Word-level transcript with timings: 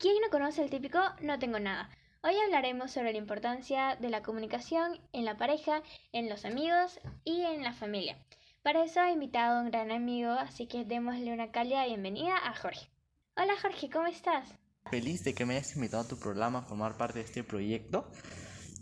¿Quién 0.00 0.14
no 0.22 0.30
conoce 0.30 0.62
el 0.62 0.70
típico 0.70 1.00
no 1.22 1.40
tengo 1.40 1.58
nada? 1.58 1.90
Hoy 2.22 2.36
hablaremos 2.44 2.92
sobre 2.92 3.10
la 3.10 3.18
importancia 3.18 3.96
de 3.96 4.10
la 4.10 4.22
comunicación 4.22 5.00
en 5.12 5.24
la 5.24 5.36
pareja, 5.36 5.82
en 6.12 6.28
los 6.28 6.44
amigos 6.44 7.00
y 7.24 7.40
en 7.40 7.64
la 7.64 7.72
familia. 7.72 8.16
Para 8.62 8.84
eso 8.84 9.02
he 9.02 9.10
invitado 9.10 9.58
a 9.58 9.62
un 9.62 9.72
gran 9.72 9.90
amigo, 9.90 10.30
así 10.30 10.68
que 10.68 10.84
démosle 10.84 11.32
una 11.32 11.50
cálida 11.50 11.84
bienvenida 11.84 12.36
a 12.36 12.54
Jorge. 12.54 12.88
Hola 13.36 13.54
Jorge, 13.60 13.90
¿cómo 13.90 14.06
estás? 14.06 14.48
Feliz 14.88 15.24
de 15.24 15.34
que 15.34 15.44
me 15.44 15.56
hayas 15.56 15.74
invitado 15.74 16.04
a 16.04 16.08
tu 16.08 16.16
programa 16.16 16.60
a 16.60 16.62
formar 16.62 16.96
parte 16.96 17.18
de 17.18 17.24
este 17.24 17.42
proyecto. 17.42 18.08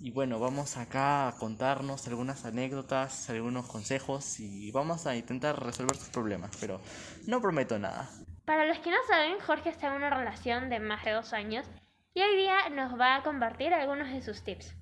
Y 0.03 0.11
bueno, 0.11 0.39
vamos 0.39 0.77
acá 0.77 1.29
a 1.29 1.39
contarnos 1.39 2.07
algunas 2.09 2.45
anécdotas, 2.45 3.31
algunos 3.31 3.65
consejos 3.65 4.39
y 4.39 4.71
vamos 4.71 5.07
a 5.07 5.17
intentar 5.17 5.65
resolver 5.65 5.97
tus 5.97 6.11
problemas, 6.11 6.51
pero 6.61 6.79
no 7.27 7.41
prometo 7.41 7.79
nada. 7.79 8.11
Para 8.47 8.65
los 8.65 8.79
que 8.79 8.93
no 8.93 8.97
saben, 9.09 9.41
Jorge 9.41 9.71
está 9.71 9.89
en 9.89 9.95
una 9.95 10.09
relación 10.09 10.71
de 10.71 10.79
más 10.79 11.05
de 11.05 11.11
dos 11.11 11.33
años 11.33 11.69
y 12.15 12.21
hoy 12.21 12.37
día 12.37 12.69
nos 12.71 12.99
va 12.99 13.17
a 13.17 13.23
compartir 13.25 13.75
algunos 13.75 14.09
de 14.09 14.23
sus 14.23 14.45
tips. 14.45 14.73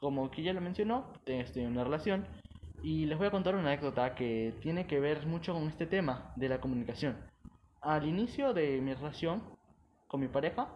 Como 0.00 0.30
que 0.30 0.42
ya 0.42 0.54
lo 0.54 0.62
mencionó, 0.62 1.12
estoy 1.26 1.64
en 1.64 1.72
una 1.72 1.84
relación 1.84 2.26
y 2.82 3.04
les 3.04 3.18
voy 3.18 3.26
a 3.26 3.30
contar 3.30 3.54
una 3.54 3.68
anécdota 3.68 4.14
que 4.14 4.54
tiene 4.62 4.86
que 4.86 4.98
ver 4.98 5.26
mucho 5.26 5.52
con 5.52 5.68
este 5.68 5.84
tema 5.84 6.32
de 6.36 6.48
la 6.48 6.58
comunicación. 6.58 7.18
Al 7.82 8.06
inicio 8.08 8.54
de 8.54 8.80
mi 8.80 8.94
relación 8.94 9.42
con 10.08 10.20
mi 10.20 10.28
pareja, 10.28 10.68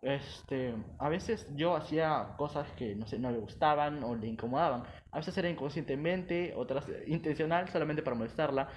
este, 0.00 0.74
a 0.98 1.10
veces 1.10 1.46
yo 1.56 1.76
hacía 1.76 2.36
cosas 2.38 2.72
que 2.72 2.96
no 2.96 3.06
sé, 3.06 3.18
no 3.18 3.30
le 3.30 3.38
gustaban 3.38 4.02
o 4.02 4.14
le 4.14 4.28
incomodaban. 4.28 4.84
A 5.10 5.18
veces 5.18 5.36
era 5.36 5.50
inconscientemente, 5.50 6.54
otras 6.56 6.86
intencional, 7.06 7.68
solamente 7.68 8.02
para 8.02 8.16
molestarla. 8.16 8.70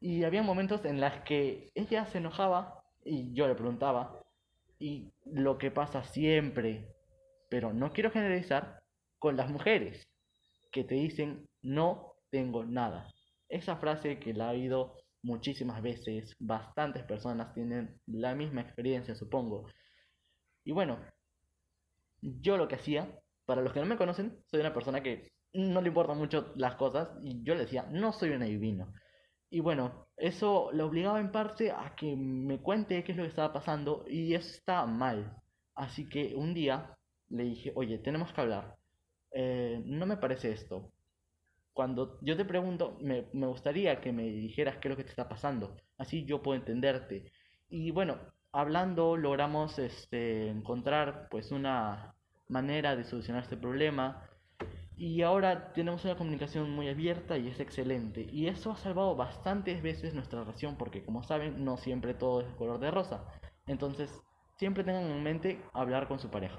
Y 0.00 0.24
había 0.24 0.42
momentos 0.42 0.84
en 0.84 1.00
los 1.00 1.12
que 1.24 1.70
ella 1.74 2.06
se 2.06 2.18
enojaba 2.18 2.82
y 3.04 3.32
yo 3.32 3.48
le 3.48 3.54
preguntaba. 3.54 4.22
Y 4.78 5.12
lo 5.24 5.58
que 5.58 5.70
pasa 5.70 6.04
siempre, 6.04 6.94
pero 7.48 7.72
no 7.72 7.92
quiero 7.92 8.10
generalizar, 8.10 8.82
con 9.18 9.36
las 9.36 9.50
mujeres 9.50 10.06
que 10.70 10.84
te 10.84 10.94
dicen 10.94 11.48
no 11.62 12.12
tengo 12.30 12.64
nada. 12.64 13.12
Esa 13.48 13.76
frase 13.76 14.18
que 14.18 14.34
la 14.34 14.48
ha 14.48 14.52
oído 14.52 14.94
muchísimas 15.22 15.82
veces, 15.82 16.36
bastantes 16.38 17.02
personas 17.04 17.54
tienen 17.54 18.00
la 18.06 18.34
misma 18.34 18.60
experiencia, 18.60 19.14
supongo. 19.14 19.68
Y 20.64 20.72
bueno, 20.72 20.98
yo 22.20 22.56
lo 22.56 22.68
que 22.68 22.76
hacía, 22.76 23.18
para 23.44 23.62
los 23.62 23.72
que 23.72 23.80
no 23.80 23.86
me 23.86 23.96
conocen, 23.96 24.38
soy 24.46 24.60
una 24.60 24.74
persona 24.74 25.02
que 25.02 25.32
no 25.52 25.80
le 25.80 25.88
importan 25.88 26.18
mucho 26.18 26.52
las 26.56 26.74
cosas 26.74 27.08
y 27.22 27.42
yo 27.42 27.54
le 27.54 27.62
decía, 27.62 27.86
no 27.90 28.12
soy 28.12 28.30
un 28.30 28.42
adivino. 28.42 28.92
Y 29.50 29.60
bueno, 29.60 30.06
eso 30.16 30.70
le 30.72 30.82
obligaba 30.82 31.20
en 31.20 31.32
parte 31.32 31.70
a 31.70 31.94
que 31.96 32.16
me 32.16 32.58
cuente 32.58 33.02
qué 33.04 33.12
es 33.12 33.18
lo 33.18 33.24
que 33.24 33.30
estaba 33.30 33.52
pasando 33.52 34.04
y 34.08 34.34
eso 34.34 34.48
estaba 34.50 34.86
mal. 34.86 35.36
Así 35.74 36.08
que 36.08 36.34
un 36.34 36.54
día 36.54 36.96
le 37.28 37.44
dije, 37.44 37.72
oye, 37.74 37.98
tenemos 37.98 38.32
que 38.32 38.40
hablar. 38.40 38.76
Eh, 39.32 39.82
no 39.84 40.06
me 40.06 40.16
parece 40.16 40.52
esto. 40.52 40.90
Cuando 41.72 42.18
yo 42.22 42.36
te 42.36 42.44
pregunto, 42.44 42.96
me, 43.00 43.26
me 43.32 43.46
gustaría 43.46 44.00
que 44.00 44.12
me 44.12 44.24
dijeras 44.24 44.78
qué 44.78 44.88
es 44.88 44.90
lo 44.90 44.96
que 44.96 45.04
te 45.04 45.10
está 45.10 45.28
pasando. 45.28 45.76
Así 45.98 46.24
yo 46.24 46.42
puedo 46.42 46.58
entenderte. 46.58 47.30
Y 47.68 47.90
bueno, 47.90 48.18
hablando 48.52 49.16
logramos 49.16 49.78
este, 49.78 50.48
encontrar 50.48 51.28
pues 51.30 51.52
una 51.52 52.14
manera 52.48 52.96
de 52.96 53.04
solucionar 53.04 53.42
este 53.42 53.56
problema 53.56 54.28
y 54.96 55.22
ahora 55.22 55.72
tenemos 55.74 56.04
una 56.04 56.16
comunicación 56.16 56.70
muy 56.70 56.88
abierta 56.88 57.36
y 57.36 57.48
es 57.48 57.60
excelente. 57.60 58.26
Y 58.32 58.48
eso 58.48 58.72
ha 58.72 58.76
salvado 58.76 59.14
bastantes 59.14 59.82
veces 59.82 60.14
nuestra 60.14 60.40
relación 60.40 60.76
porque 60.76 61.04
como 61.04 61.22
saben 61.22 61.64
no 61.64 61.76
siempre 61.76 62.14
todo 62.14 62.40
es 62.40 62.54
color 62.54 62.78
de 62.78 62.90
rosa. 62.90 63.24
Entonces 63.66 64.22
siempre 64.56 64.84
tengan 64.84 65.04
en 65.04 65.22
mente 65.22 65.60
hablar 65.74 66.08
con 66.08 66.18
su 66.18 66.30
pareja. 66.30 66.58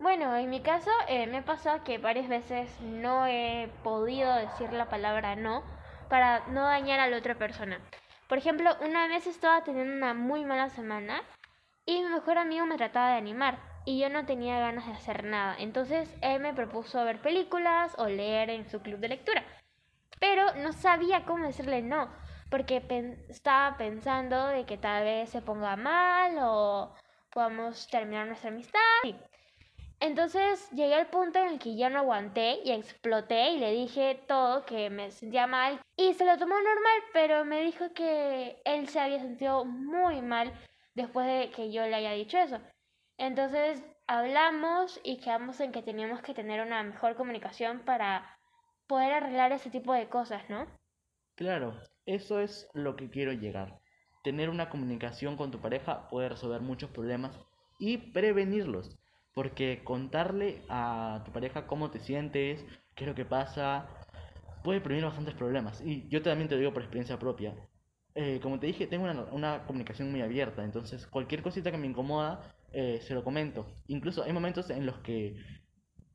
Bueno, 0.00 0.36
en 0.36 0.50
mi 0.50 0.60
caso 0.60 0.90
eh, 1.08 1.26
me 1.28 1.42
pasa 1.42 1.84
que 1.84 1.98
varias 1.98 2.28
veces 2.28 2.80
no 2.80 3.26
he 3.26 3.70
podido 3.84 4.34
decir 4.34 4.72
la 4.72 4.88
palabra 4.88 5.36
no 5.36 5.62
para 6.10 6.46
no 6.48 6.62
dañar 6.64 6.98
a 6.98 7.08
la 7.08 7.18
otra 7.18 7.36
persona. 7.36 7.80
Por 8.28 8.38
ejemplo, 8.38 8.70
una 8.84 9.06
vez 9.06 9.28
estaba 9.28 9.62
teniendo 9.62 9.94
una 9.94 10.12
muy 10.12 10.44
mala 10.44 10.70
semana 10.70 11.22
y 11.86 12.02
mi 12.02 12.08
mejor 12.08 12.38
amigo 12.38 12.66
me 12.66 12.76
trataba 12.76 13.10
de 13.10 13.18
animar 13.18 13.75
y 13.86 13.98
yo 13.98 14.10
no 14.10 14.26
tenía 14.26 14.58
ganas 14.58 14.84
de 14.86 14.92
hacer 14.92 15.24
nada. 15.24 15.56
Entonces 15.58 16.14
él 16.20 16.40
me 16.40 16.52
propuso 16.52 17.02
ver 17.04 17.22
películas 17.22 17.94
o 17.96 18.06
leer 18.06 18.50
en 18.50 18.68
su 18.68 18.82
club 18.82 18.98
de 18.98 19.08
lectura. 19.08 19.44
Pero 20.20 20.54
no 20.56 20.72
sabía 20.72 21.24
cómo 21.24 21.46
decirle 21.46 21.80
no, 21.80 22.10
porque 22.50 22.82
estaba 23.28 23.76
pensando 23.78 24.48
de 24.48 24.66
que 24.66 24.76
tal 24.76 25.04
vez 25.04 25.30
se 25.30 25.40
ponga 25.40 25.76
mal 25.76 26.36
o 26.40 26.94
podamos 27.30 27.86
terminar 27.88 28.26
nuestra 28.26 28.50
amistad. 28.50 28.80
Entonces 30.00 30.68
llegué 30.72 30.94
al 30.94 31.06
punto 31.06 31.38
en 31.38 31.48
el 31.48 31.58
que 31.58 31.76
ya 31.76 31.88
no 31.88 32.00
aguanté 32.00 32.60
y 32.64 32.72
exploté 32.72 33.52
y 33.52 33.58
le 33.58 33.70
dije 33.70 34.20
todo 34.26 34.66
que 34.66 34.90
me 34.90 35.10
sentía 35.10 35.46
mal 35.46 35.80
y 35.96 36.12
se 36.12 36.26
lo 36.26 36.36
tomó 36.36 36.54
normal, 36.54 37.02
pero 37.14 37.44
me 37.44 37.62
dijo 37.62 37.92
que 37.94 38.60
él 38.64 38.88
se 38.88 39.00
había 39.00 39.20
sentido 39.20 39.64
muy 39.64 40.20
mal 40.20 40.52
después 40.94 41.26
de 41.26 41.50
que 41.50 41.70
yo 41.72 41.86
le 41.86 41.94
haya 41.94 42.12
dicho 42.12 42.36
eso. 42.36 42.60
Entonces 43.18 43.82
hablamos 44.06 45.00
y 45.02 45.18
quedamos 45.18 45.60
en 45.60 45.72
que 45.72 45.82
teníamos 45.82 46.22
que 46.22 46.34
tener 46.34 46.64
una 46.64 46.82
mejor 46.82 47.16
comunicación 47.16 47.80
para 47.80 48.38
poder 48.86 49.12
arreglar 49.12 49.52
ese 49.52 49.70
tipo 49.70 49.92
de 49.92 50.08
cosas, 50.08 50.48
¿no? 50.48 50.66
Claro, 51.34 51.78
eso 52.06 52.40
es 52.40 52.68
lo 52.72 52.96
que 52.96 53.10
quiero 53.10 53.32
llegar. 53.32 53.80
Tener 54.22 54.48
una 54.48 54.70
comunicación 54.70 55.36
con 55.36 55.50
tu 55.50 55.60
pareja 55.60 56.08
puede 56.08 56.28
resolver 56.28 56.60
muchos 56.60 56.90
problemas 56.90 57.38
y 57.78 57.98
prevenirlos. 57.98 58.98
Porque 59.34 59.84
contarle 59.84 60.62
a 60.70 61.22
tu 61.26 61.32
pareja 61.32 61.66
cómo 61.66 61.90
te 61.90 62.00
sientes, 62.00 62.64
qué 62.94 63.04
es 63.04 63.08
lo 63.08 63.14
que 63.14 63.26
pasa, 63.26 63.86
puede 64.64 64.80
prevenir 64.80 65.04
bastantes 65.04 65.34
problemas. 65.34 65.82
Y 65.82 66.08
yo 66.08 66.22
también 66.22 66.48
te 66.48 66.54
lo 66.54 66.60
digo 66.60 66.72
por 66.72 66.82
experiencia 66.82 67.18
propia. 67.18 67.54
Eh, 68.14 68.40
como 68.42 68.58
te 68.58 68.66
dije, 68.66 68.86
tengo 68.86 69.04
una, 69.32 69.66
comunicación 69.66 70.10
muy 70.10 70.22
abierta, 70.22 70.64
entonces 70.64 71.06
cualquier 71.06 71.42
cosita 71.42 71.70
que 71.70 71.76
me 71.76 71.86
incomoda, 71.86 72.56
eh, 72.78 73.00
se 73.00 73.14
lo 73.14 73.24
comento. 73.24 73.66
Incluso 73.86 74.22
hay 74.22 74.34
momentos 74.34 74.68
en 74.68 74.84
los 74.84 74.98
que 74.98 75.34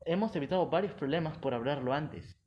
hemos 0.06 0.34
evitado 0.36 0.70
varios 0.70 0.92
problemas 0.92 1.36
por 1.38 1.54
hablarlo 1.54 1.92
antes. 1.92 2.38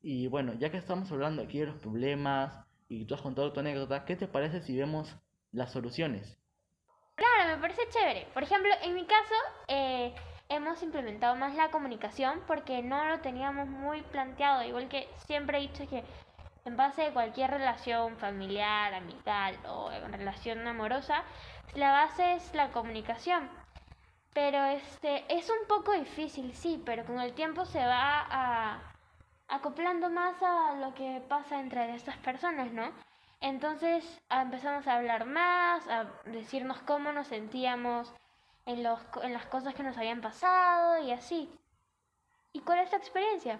Y 0.00 0.26
bueno, 0.26 0.54
ya 0.54 0.70
que 0.70 0.78
estamos 0.78 1.12
hablando 1.12 1.42
aquí 1.42 1.58
de 1.58 1.66
los 1.66 1.76
problemas 1.76 2.64
y 2.88 3.04
tú 3.04 3.14
has 3.14 3.20
contado 3.20 3.52
tu 3.52 3.60
anécdota, 3.60 4.06
¿qué 4.06 4.16
te 4.16 4.26
parece 4.26 4.62
si 4.62 4.74
vemos 4.74 5.14
las 5.52 5.70
soluciones? 5.70 6.38
Claro, 7.14 7.56
me 7.56 7.60
parece 7.60 7.82
chévere. 7.90 8.26
Por 8.32 8.42
ejemplo, 8.42 8.70
en 8.82 8.94
mi 8.94 9.04
caso, 9.04 9.34
eh, 9.66 10.14
hemos 10.48 10.82
implementado 10.82 11.36
más 11.36 11.54
la 11.54 11.70
comunicación 11.70 12.40
porque 12.46 12.82
no 12.82 13.04
lo 13.04 13.20
teníamos 13.20 13.68
muy 13.68 14.00
planteado. 14.00 14.62
Igual 14.62 14.88
que 14.88 15.10
siempre 15.26 15.58
he 15.58 15.68
dicho 15.68 15.86
que 15.86 16.04
en 16.68 16.76
base 16.76 17.06
a 17.06 17.12
cualquier 17.12 17.50
relación 17.50 18.16
familiar, 18.18 18.94
amical 18.94 19.58
o 19.66 19.90
en 19.90 20.12
relación 20.12 20.66
amorosa, 20.68 21.24
la 21.74 21.90
base 21.92 22.34
es 22.34 22.54
la 22.54 22.70
comunicación. 22.70 23.48
Pero 24.34 24.62
este 24.66 25.24
es 25.34 25.48
un 25.50 25.66
poco 25.66 25.92
difícil, 25.92 26.54
sí, 26.54 26.80
pero 26.84 27.04
con 27.04 27.18
el 27.20 27.32
tiempo 27.32 27.64
se 27.64 27.84
va 27.84 28.80
acoplando 29.48 30.10
más 30.10 30.40
a 30.42 30.74
lo 30.74 30.94
que 30.94 31.22
pasa 31.26 31.58
entre 31.58 31.94
estas 31.94 32.18
personas, 32.18 32.70
¿no? 32.72 32.92
Entonces 33.40 34.04
empezamos 34.30 34.86
a 34.86 34.96
hablar 34.96 35.24
más, 35.24 35.88
a 35.88 36.04
decirnos 36.26 36.78
cómo 36.82 37.12
nos 37.12 37.28
sentíamos 37.28 38.12
en, 38.66 38.82
los, 38.82 39.00
en 39.22 39.32
las 39.32 39.46
cosas 39.46 39.74
que 39.74 39.82
nos 39.82 39.96
habían 39.96 40.20
pasado 40.20 41.02
y 41.02 41.12
así. 41.12 41.50
¿Y 42.52 42.60
cuál 42.60 42.80
es 42.80 42.90
tu 42.90 42.96
experiencia? 42.96 43.58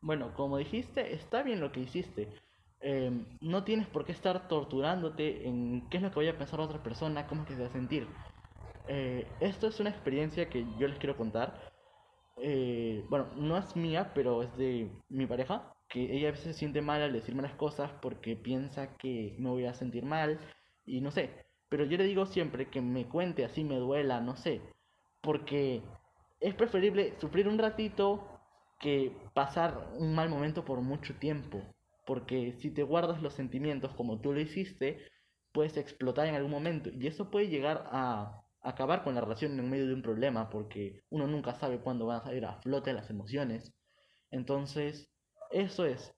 Bueno, 0.00 0.32
como 0.34 0.58
dijiste, 0.58 1.12
está 1.14 1.42
bien 1.42 1.60
lo 1.60 1.72
que 1.72 1.80
hiciste. 1.80 2.28
Em, 2.80 3.26
no 3.40 3.64
tienes 3.64 3.88
por 3.88 4.04
qué 4.04 4.12
estar 4.12 4.46
torturándote 4.48 5.48
en 5.48 5.88
qué 5.90 5.96
es 5.96 6.02
lo 6.02 6.10
que 6.10 6.16
voy 6.16 6.28
a 6.28 6.38
pensar 6.38 6.60
otra 6.60 6.82
persona, 6.82 7.26
cómo 7.26 7.42
es 7.42 7.48
que 7.48 7.54
se 7.56 7.62
va 7.62 7.68
a 7.68 7.70
sentir. 7.72 8.06
Eh, 8.86 9.36
esto 9.40 9.68
es 9.68 9.80
una 9.80 9.90
experiencia 9.90 10.48
que 10.50 10.64
yo 10.78 10.88
les 10.88 10.98
quiero 10.98 11.16
contar. 11.16 11.60
Eh, 12.36 13.04
bueno, 13.10 13.28
no 13.36 13.56
es 13.58 13.76
mía, 13.76 14.12
pero 14.14 14.42
es 14.42 14.56
de 14.56 14.90
mi 15.08 15.26
pareja 15.26 15.74
que 15.88 16.16
ella 16.16 16.28
a 16.28 16.32
veces 16.32 16.46
se 16.48 16.54
siente 16.54 16.82
mal 16.82 17.02
al 17.02 17.12
decirme 17.12 17.42
las 17.42 17.54
cosas 17.54 17.90
porque 18.02 18.36
piensa 18.36 18.96
que 18.96 19.36
me 19.38 19.50
voy 19.50 19.66
a 19.66 19.74
sentir 19.74 20.04
mal 20.04 20.40
y 20.86 21.00
no 21.00 21.10
sé. 21.10 21.46
Pero 21.68 21.84
yo 21.84 21.98
le 21.98 22.04
digo 22.04 22.26
siempre 22.26 22.70
que 22.70 22.80
me 22.82 23.08
cuente 23.08 23.44
así 23.44 23.64
me 23.64 23.76
duela, 23.76 24.20
no 24.20 24.36
sé. 24.36 24.60
Porque 25.22 25.82
es 26.40 26.54
preferible 26.54 27.14
sufrir 27.20 27.48
un 27.48 27.58
ratito 27.58 28.37
que 28.78 29.16
pasar 29.34 29.92
un 29.98 30.14
mal 30.14 30.28
momento 30.28 30.64
por 30.64 30.80
mucho 30.80 31.14
tiempo. 31.18 31.62
Porque 32.06 32.52
si 32.52 32.70
te 32.70 32.82
guardas 32.82 33.22
los 33.22 33.34
sentimientos 33.34 33.94
como 33.94 34.20
tú 34.20 34.32
lo 34.32 34.40
hiciste, 34.40 34.98
puedes 35.52 35.76
explotar 35.76 36.26
en 36.26 36.34
algún 36.34 36.50
momento. 36.50 36.90
Y 36.90 37.06
eso 37.06 37.30
puede 37.30 37.48
llegar 37.48 37.88
a 37.90 38.42
acabar 38.62 39.04
con 39.04 39.14
la 39.14 39.20
relación 39.20 39.58
en 39.58 39.70
medio 39.70 39.86
de 39.86 39.94
un 39.94 40.02
problema. 40.02 40.48
Porque 40.48 41.02
uno 41.10 41.26
nunca 41.26 41.54
sabe 41.54 41.80
cuándo 41.80 42.06
van 42.06 42.20
a 42.20 42.24
salir 42.24 42.44
a 42.44 42.60
flote 42.62 42.92
las 42.92 43.10
emociones. 43.10 43.74
Entonces, 44.30 45.08
eso 45.50 45.84
es 45.84 46.14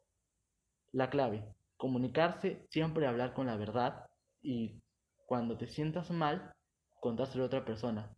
la 0.92 1.10
clave. 1.10 1.44
Comunicarse, 1.76 2.66
siempre 2.70 3.06
hablar 3.06 3.32
con 3.32 3.46
la 3.46 3.56
verdad 3.56 4.06
y 4.42 4.82
cuando 5.26 5.56
te 5.56 5.66
sientas 5.66 6.10
mal, 6.10 6.54
contárselo 7.00 7.44
a 7.44 7.46
otra 7.46 7.64
persona. 7.64 8.14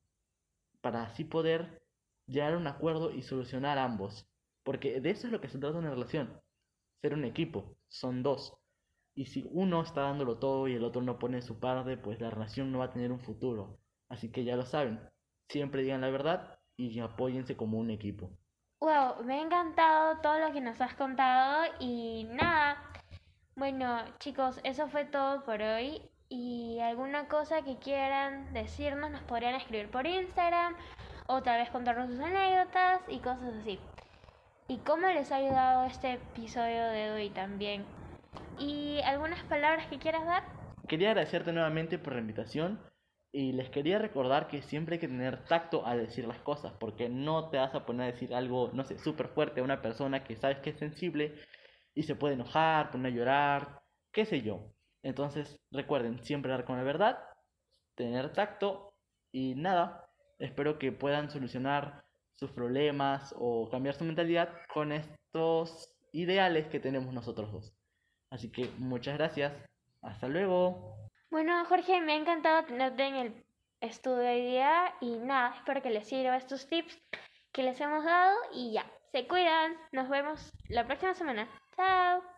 Para 0.81 1.05
así 1.05 1.25
poder 1.25 1.83
llegar 2.27 2.55
a 2.55 2.57
un 2.57 2.67
acuerdo 2.67 3.11
y 3.13 3.23
solucionar 3.23 3.79
ambos. 3.79 4.27
Porque 4.65 5.01
de 5.01 5.11
eso 5.11 5.27
es 5.27 5.33
lo 5.33 5.41
que 5.41 5.49
se 5.49 5.59
trata 5.59 5.79
una 5.79 5.91
relación. 5.91 6.41
Ser 7.01 7.15
un 7.15 7.25
equipo. 7.25 7.77
Son 7.89 8.23
dos. 8.23 8.55
Y 9.15 9.27
si 9.27 9.47
uno 9.51 9.83
está 9.83 10.03
dándolo 10.03 10.39
todo 10.39 10.69
y 10.69 10.75
el 10.75 10.85
otro 10.85 11.03
no 11.03 11.19
pone 11.19 11.43
su 11.43 11.59
parte, 11.61 11.97
pues 11.97 12.21
la 12.21 12.31
relación 12.31 12.73
no 12.73 12.79
va 12.79 12.87
a 12.87 12.93
tener 12.93 13.13
un 13.13 13.21
futuro. 13.21 13.79
Así 14.09 14.31
que 14.31 14.45
ya 14.45 14.57
lo 14.57 14.65
saben. 14.65 15.01
Siempre 15.49 15.83
digan 15.83 16.01
la 16.01 16.11
verdad 16.11 16.59
y 16.77 16.99
apóyense 17.01 17.57
como 17.57 17.79
un 17.79 17.91
equipo. 17.91 18.31
Wow, 18.81 19.23
me 19.25 19.35
ha 19.35 19.43
encantado 19.43 20.21
todo 20.23 20.39
lo 20.39 20.53
que 20.53 20.61
nos 20.61 20.81
has 20.81 20.95
contado 20.95 21.73
y 21.79 22.25
nada. 22.31 22.83
Bueno, 23.55 24.03
chicos, 24.19 24.61
eso 24.65 24.89
fue 24.89 25.05
todo 25.05 25.45
por 25.45 25.61
hoy. 25.61 26.03
Y 26.29 26.79
alguna 26.81 27.29
cosa 27.29 27.63
que 27.63 27.77
quieran 27.77 28.55
decirnos 28.55 29.11
nos 29.11 29.23
podrían 29.23 29.55
escribir 29.55 29.91
por 29.91 30.07
Instagram 30.07 30.75
o 31.27 31.43
tal 31.43 31.61
vez 31.61 31.71
contarnos 31.71 32.09
sus 32.09 32.21
anécdotas 32.21 33.03
y 33.09 33.19
cosas 33.19 33.55
así. 33.61 33.79
Y 34.69 34.79
cómo 34.79 35.09
les 35.09 35.33
ha 35.33 35.37
ayudado 35.37 35.87
este 35.87 36.15
episodio 36.15 36.87
de 36.89 37.11
hoy 37.11 37.31
también. 37.31 37.85
¿Y 38.59 39.01
algunas 39.05 39.43
palabras 39.45 39.87
que 39.89 39.99
quieras 39.99 40.25
dar? 40.25 40.45
Quería 40.89 41.09
agradecerte 41.11 41.53
nuevamente 41.53 41.99
por 41.99 42.15
la 42.15 42.21
invitación 42.21 42.81
y 43.33 43.53
les 43.53 43.71
quería 43.71 43.99
recordar 43.99 44.47
que 44.47 44.63
siempre 44.63 44.95
hay 44.95 45.01
que 45.01 45.09
tener 45.09 45.45
tacto 45.47 45.87
al 45.87 46.07
decir 46.07 46.27
las 46.27 46.39
cosas, 46.41 46.73
porque 46.79 47.09
no 47.09 47.51
te 47.51 47.57
vas 47.57 47.75
a 47.75 47.85
poner 47.87 48.03
a 48.03 48.13
decir 48.13 48.35
algo, 48.35 48.71
no 48.73 48.85
sé, 48.85 48.99
súper 48.99 49.29
fuerte 49.29 49.61
a 49.61 49.65
una 49.65 49.83
persona 49.83 50.23
que 50.23 50.37
sabes 50.37 50.59
que 50.59 50.71
es 50.71 50.79
sensible 50.79 51.35
y 51.95 52.05
se 52.05 52.15
puede 52.15 52.35
enojar, 52.35 52.91
poner 52.91 53.13
a 53.13 53.17
llorar, 53.17 53.83
qué 54.13 54.27
sé 54.27 54.43
yo. 54.43 54.73
Entonces 55.03 55.59
recuerden 55.71 56.23
siempre 56.23 56.53
dar 56.53 56.65
con 56.65 56.77
la 56.77 56.85
verdad, 56.85 57.19
tener 57.97 58.33
tacto 58.33 58.95
y 59.33 59.55
nada, 59.55 60.09
espero 60.39 60.79
que 60.79 60.93
puedan 60.93 61.31
solucionar 61.31 62.05
sus 62.43 62.51
problemas 62.51 63.33
o 63.39 63.71
cambiar 63.71 63.95
su 63.95 64.05
mentalidad 64.05 64.49
con 64.75 64.91
estos 64.91 65.95
ideales 66.13 66.67
que 66.67 66.81
tenemos 66.81 67.15
nosotros 67.15 67.53
dos. 67.53 67.73
Así 68.31 68.51
que 68.51 68.69
muchas 68.79 69.17
gracias. 69.17 69.53
Hasta 70.03 70.27
luego. 70.27 70.97
Bueno, 71.31 71.65
Jorge, 71.67 72.01
me 72.01 72.15
ha 72.15 72.17
encantado 72.17 72.65
tenerte 72.65 73.07
en 73.07 73.15
el 73.15 73.45
estudio 73.81 74.29
hoy 74.29 74.43
día 74.43 74.93
y 75.01 75.19
nada, 75.19 75.55
espero 75.57 75.83
que 75.83 75.91
les 75.91 76.09
sirva 76.09 76.37
estos 76.37 76.67
tips 76.67 77.01
que 77.53 77.63
les 77.63 77.81
hemos 77.81 78.05
dado 78.05 78.37
y 78.53 78.73
ya, 78.73 78.85
se 79.13 79.29
cuidan. 79.29 79.77
Nos 79.93 80.09
vemos 80.09 80.53
la 80.69 80.85
próxima 80.85 81.15
semana. 81.15 81.49
Chao. 81.77 82.32